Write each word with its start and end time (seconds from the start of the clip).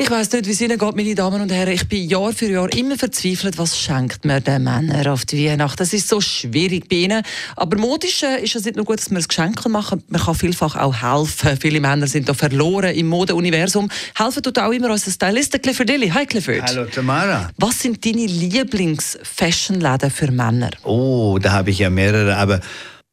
Ich 0.00 0.12
weiss 0.12 0.30
nicht, 0.30 0.46
wie 0.46 0.52
es 0.52 0.60
Ihnen 0.60 0.78
geht, 0.78 0.96
meine 0.96 1.14
Damen 1.16 1.40
und 1.40 1.50
Herren. 1.50 1.72
Ich 1.72 1.88
bin 1.88 2.08
Jahr 2.08 2.32
für 2.32 2.48
Jahr 2.48 2.72
immer 2.72 2.96
verzweifelt, 2.96 3.58
was 3.58 3.76
schenkt 3.76 4.24
man 4.24 4.44
den 4.44 4.62
Männern 4.62 5.08
auf 5.08 5.24
die 5.24 5.44
Weihnacht. 5.44 5.80
Das 5.80 5.92
ist 5.92 6.08
so 6.08 6.20
schwierig 6.20 6.88
bei 6.88 6.96
ihnen. 6.96 7.24
Aber 7.56 7.76
modisch 7.78 8.22
äh, 8.22 8.40
ist 8.40 8.54
es 8.54 8.64
nicht 8.64 8.76
nur 8.76 8.84
gut, 8.84 9.00
dass 9.00 9.10
man 9.10 9.20
ein 9.20 9.26
Geschenk 9.26 9.68
machen 9.68 10.04
Man 10.06 10.22
kann 10.22 10.36
vielfach 10.36 10.76
auch 10.76 11.02
helfen. 11.02 11.58
Viele 11.60 11.80
Männer 11.80 12.06
sind 12.06 12.28
da 12.28 12.34
verloren 12.34 12.94
im 12.94 13.08
Modeuniversum. 13.08 13.90
Helfen 14.16 14.40
tut 14.44 14.60
auch 14.60 14.70
immer 14.70 14.92
unser 14.92 15.10
Stylist 15.10 15.60
Clifford 15.60 15.88
Dilly. 15.88 16.10
Hi 16.10 16.26
Clifford. 16.26 16.62
Hallo 16.62 16.84
Tamara. 16.84 17.50
Was 17.56 17.80
sind 17.80 18.06
deine 18.06 18.24
Lieblings-Fashion-Läden 18.24 20.12
für 20.12 20.30
Männer? 20.30 20.70
Oh, 20.84 21.40
da 21.42 21.50
habe 21.50 21.70
ich 21.70 21.80
ja 21.80 21.90
mehrere, 21.90 22.36
aber 22.36 22.60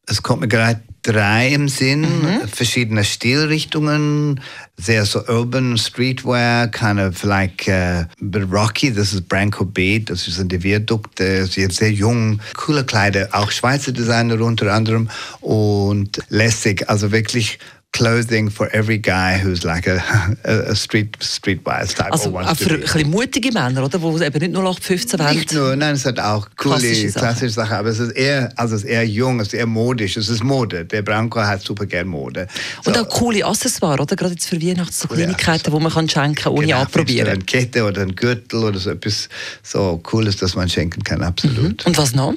es 0.05 0.21
kommt 0.21 0.41
mir 0.41 0.47
gerade 0.47 0.81
drei 1.05 1.49
im 1.49 1.69
Sinn, 1.69 2.01
Mhm. 2.01 2.47
verschiedene 2.47 3.03
Stilrichtungen, 3.03 4.39
sehr 4.77 5.05
so 5.05 5.21
urban 5.27 5.77
Streetwear, 5.77 6.67
kind 6.67 6.99
of 6.99 7.23
like 7.23 7.65
uh, 7.67 8.05
rocky, 8.51 8.91
das 8.91 9.13
ist 9.13 9.29
Branko 9.29 9.65
Beat, 9.65 10.09
das 10.09 10.25
sind 10.25 10.51
die 10.51 10.63
Viadukte, 10.63 11.23
ist 11.23 11.53
sehr 11.53 11.91
jung, 11.91 12.39
coole 12.57 12.83
Kleider, 12.83 13.29
auch 13.31 13.51
Schweizer 13.51 13.91
Designer 13.91 14.41
unter 14.41 14.73
anderem 14.73 15.09
und 15.41 16.19
lässig, 16.29 16.89
also 16.89 17.11
wirklich 17.11 17.59
Clothing 17.95 18.49
for 18.49 18.67
every 18.73 18.97
guy 18.97 19.37
who's 19.41 19.63
like 19.63 19.87
a, 19.87 20.03
a, 20.43 20.75
street 20.75 21.17
streetwise 21.21 21.95
type 21.95 22.11
Also 22.11 22.29
or 22.29 22.41
auch 22.41 22.47
wants 22.47 22.59
to 22.59 22.87
für 22.87 22.99
ein 22.99 23.09
mutige 23.09 23.53
Männer, 23.53 23.85
oder? 23.85 23.97
Die 23.97 24.25
eben 24.25 24.39
nicht 24.39 24.51
nur 24.51 24.63
815 24.63 25.17
wollen. 25.17 25.35
Nicht 25.37 25.53
nur, 25.53 25.75
nein, 25.77 25.95
es 25.95 26.03
hat 26.05 26.19
auch 26.19 26.49
coole 26.57 26.75
Klassische 26.75 27.11
klassische, 27.13 27.49
Sachen. 27.51 27.69
Sachen, 27.69 27.77
aber 27.77 27.89
es 27.89 27.99
ist 27.99 28.11
eher, 28.11 28.51
also 28.57 28.75
es 28.75 28.83
ist 28.83 28.89
eher 28.89 29.07
jung, 29.07 29.39
es 29.39 29.47
ist 29.47 29.53
eher 29.53 29.65
modisch, 29.65 30.17
es 30.17 30.27
ist 30.27 30.43
Mode. 30.43 30.83
Der 30.83 31.03
Branko 31.03 31.39
hat 31.39 31.61
super 31.61 31.85
gern 31.85 32.09
Mode. 32.09 32.47
Und 32.83 32.97
So, 32.97 33.01
auch 33.01 33.09
coole 33.09 33.45
Accessoires, 33.45 34.01
oder? 34.01 34.17
Gerade 34.17 34.33
jetzt 34.33 34.49
für 34.49 34.61
Weihnachten 34.61 34.91
so 34.91 35.07
Kleinigkeiten, 35.07 35.73
die 35.73 35.79
man 35.79 35.91
kann 35.91 36.09
schenken 36.09 36.49
ohne 36.49 36.67
genau, 36.67 36.81
anprobieren. 36.81 37.29
Eine 37.29 37.43
Kette 37.43 37.85
oder 37.85 38.01
ein 38.01 38.13
Gürtel 38.13 38.61
oder 38.61 38.77
so 38.77 38.89
etwas 38.89 39.29
so 39.63 40.01
Cooles, 40.03 40.35
das 40.35 40.55
man 40.55 40.67
schenken 40.67 41.01
kann, 41.01 41.23
absolut. 41.23 41.85
Und 41.85 41.97
was 41.97 42.13
noch? 42.13 42.33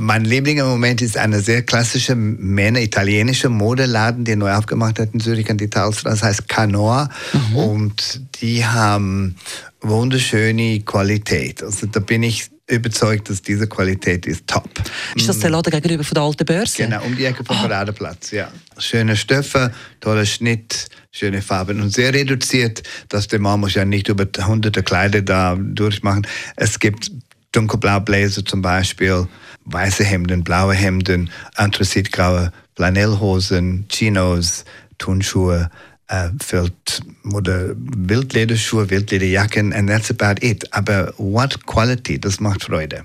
Mein 0.00 0.24
Liebling 0.24 0.58
im 0.58 0.66
Moment 0.66 1.02
ist 1.02 1.16
eine 1.16 1.38
sehr 1.38 1.62
klassische 1.62 2.16
Männer 2.16 2.80
italienische 2.80 3.48
Modeladen, 3.48 4.24
die 4.24 4.34
neu 4.34 4.52
aufgemacht 4.52 4.87
hat 4.88 5.12
in 5.12 5.20
Zürich 5.20 5.50
an 5.50 5.58
die 5.58 5.68
Talstraße. 5.68 6.16
Das 6.16 6.22
heißt 6.22 6.48
Canoa. 6.48 7.08
Und 7.54 8.22
die 8.40 8.64
haben 8.64 9.36
wunderschöne 9.80 10.80
Qualität. 10.80 11.62
Also 11.62 11.86
da 11.86 12.00
bin 12.00 12.22
ich 12.22 12.50
überzeugt, 12.68 13.30
dass 13.30 13.42
diese 13.42 13.66
Qualität 13.66 14.26
ist 14.26 14.46
top. 14.46 14.68
Ist 15.14 15.28
das 15.28 15.38
der 15.38 15.50
Laden 15.50 15.70
gegenüber 15.70 16.04
von 16.04 16.14
der 16.14 16.22
alten 16.22 16.44
Börse? 16.44 16.82
Genau, 16.82 17.02
um 17.02 17.16
die 17.16 17.24
Ecke 17.24 17.44
vom 17.44 17.56
Paradeplatz, 17.56 18.30
ja. 18.30 18.50
Schöne 18.76 19.16
Stoffe, 19.16 19.72
toller 20.00 20.26
Schnitt, 20.26 20.88
schöne 21.10 21.40
Farben 21.40 21.80
und 21.80 21.92
sehr 21.92 22.12
reduziert, 22.12 22.82
dass 23.08 23.26
der 23.28 23.38
Mann 23.38 23.60
muss 23.60 23.74
ja 23.74 23.84
nicht 23.84 24.08
über 24.08 24.26
hunderte 24.46 24.82
Kleider 24.82 25.22
da 25.22 25.56
durchmachen. 25.58 26.26
Es 26.56 26.78
gibt 26.78 27.10
dunkelblaue 27.52 28.02
Bläser 28.02 28.44
zum 28.44 28.60
Beispiel, 28.60 29.26
weiße 29.64 30.04
Hemden, 30.04 30.44
blaue 30.44 30.74
Hemden, 30.74 31.30
anthrazitgraue 31.54 32.52
Flanellhosen, 32.78 33.86
Chinos, 33.88 34.64
Turnschuhe, 34.98 35.68
äh, 36.06 36.28
Feld 36.40 37.02
oder 37.32 37.74
Wildlederschuhe, 37.76 38.88
Wildlederjacken, 38.88 39.72
and 39.72 39.90
that's 39.90 40.12
about 40.12 40.40
it. 40.46 40.72
Aber 40.72 41.12
what 41.18 41.66
quality, 41.66 42.20
das 42.20 42.38
macht 42.38 42.62
Freude. 42.62 43.02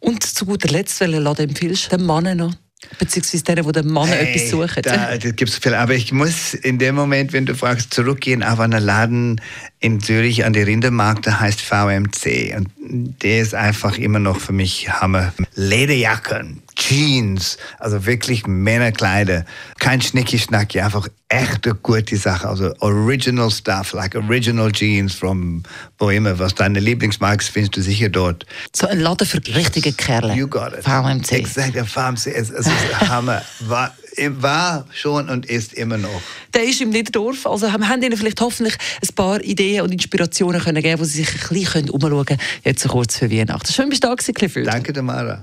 Und 0.00 0.22
zu 0.22 0.44
guter 0.44 0.68
Letzt, 0.68 1.00
welchen 1.00 1.22
Laden 1.22 1.48
empfiehlst 1.48 1.90
du 1.90 1.96
den 1.96 2.06
Männern 2.06 2.36
noch? 2.36 2.54
Beziehungsweise 2.98 3.42
denen, 3.42 3.64
die 3.64 3.72
den 3.72 3.88
Mann 3.88 4.08
Hey, 4.08 4.34
etwas 4.34 4.50
suchen. 4.50 4.82
Da, 4.82 5.16
da 5.16 5.30
gibt 5.30 5.50
es 5.50 5.56
viel. 5.56 5.74
Aber 5.74 5.94
ich 5.94 6.12
muss 6.12 6.52
in 6.52 6.78
dem 6.78 6.94
Moment, 6.94 7.32
wenn 7.32 7.46
du 7.46 7.54
fragst, 7.54 7.94
zurückgehen 7.94 8.42
auf 8.42 8.60
einen 8.60 8.84
Laden 8.84 9.40
in 9.80 10.00
Zürich 10.00 10.44
an 10.44 10.52
die 10.52 10.60
Rindermarkt, 10.60 11.24
der 11.24 11.40
heißt 11.40 11.62
VMC. 11.62 12.54
Und 12.54 13.22
der 13.22 13.40
ist 13.40 13.54
einfach 13.54 13.96
immer 13.96 14.18
noch 14.18 14.38
für 14.40 14.52
mich 14.52 14.90
Hammer. 14.90 15.32
Lederjacken, 15.54 16.62
Jeans, 16.86 17.58
also 17.80 18.06
wirklich 18.06 18.46
Männerkleider. 18.46 19.44
Kein 19.80 20.00
Schnicki-Schnacki, 20.00 20.80
einfach 20.80 21.08
echte 21.28 21.74
gute 21.74 22.16
Sache. 22.16 22.46
Also 22.46 22.72
original 22.78 23.50
stuff, 23.50 23.92
like 23.92 24.14
original 24.14 24.70
jeans 24.70 25.12
from 25.12 25.64
wo 25.98 26.10
immer. 26.10 26.38
Was 26.38 26.54
deine 26.54 26.78
Lieblingsmarke 26.78 27.42
ist, 27.42 27.48
findest 27.48 27.76
du 27.76 27.82
sicher 27.82 28.08
dort. 28.08 28.46
So 28.72 28.86
ein 28.86 29.00
Laden 29.00 29.26
für 29.26 29.38
richtige 29.38 29.92
Kerle. 29.92 30.34
You 30.34 30.46
got 30.46 30.74
it. 30.74 30.84
VMC. 30.84 31.32
Exakt, 31.32 31.76
VMC. 31.76 32.28
Es, 32.28 32.50
es 32.50 32.66
ist 32.68 33.00
Hammer. 33.08 33.42
War, 33.60 33.92
war 34.28 34.86
schon 34.92 35.28
und 35.28 35.44
ist 35.46 35.74
immer 35.74 35.98
noch. 35.98 36.22
Der 36.54 36.62
ist 36.62 36.80
im 36.80 36.90
Niederdorf. 36.90 37.46
Also 37.46 37.72
haben 37.72 37.88
haben 37.88 38.00
Ihnen 38.00 38.16
vielleicht 38.16 38.40
hoffentlich 38.40 38.76
ein 39.02 39.14
paar 39.14 39.42
Ideen 39.42 39.82
und 39.82 39.92
Inspirationen 39.92 40.60
können 40.60 40.82
geben, 40.82 41.00
wo 41.00 41.04
Sie 41.04 41.24
sich 41.24 41.28
ein 41.28 41.48
bisschen 41.48 41.90
umschauen 41.90 42.24
können, 42.24 42.40
jetzt 42.64 42.82
so 42.82 42.88
kurz 42.88 43.18
für 43.18 43.28
Weihnachten. 43.28 43.72
Schön, 43.72 43.88
bist 43.88 44.04
du 44.04 44.08
da 44.08 44.14
gewesen, 44.14 44.34
Clifford. 44.34 44.66
Danke, 44.68 44.92
Tamara. 44.92 45.42